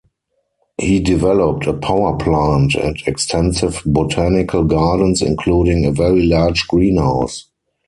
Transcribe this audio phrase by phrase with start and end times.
[0.79, 7.51] He developed a power plant and extensive botanical gardens including a very large greenhouse.